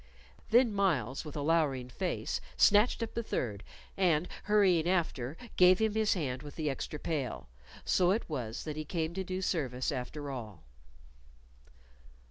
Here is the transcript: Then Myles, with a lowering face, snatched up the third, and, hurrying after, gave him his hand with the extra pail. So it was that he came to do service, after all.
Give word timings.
Then 0.49 0.73
Myles, 0.73 1.23
with 1.23 1.35
a 1.35 1.43
lowering 1.43 1.87
face, 1.87 2.41
snatched 2.57 3.03
up 3.03 3.13
the 3.13 3.21
third, 3.21 3.63
and, 3.95 4.27
hurrying 4.45 4.89
after, 4.89 5.37
gave 5.57 5.77
him 5.77 5.93
his 5.93 6.15
hand 6.15 6.41
with 6.41 6.55
the 6.55 6.71
extra 6.71 6.97
pail. 6.97 7.47
So 7.85 8.09
it 8.09 8.27
was 8.27 8.63
that 8.63 8.77
he 8.77 8.83
came 8.83 9.13
to 9.13 9.23
do 9.23 9.43
service, 9.43 9.91
after 9.91 10.31
all. 10.31 10.63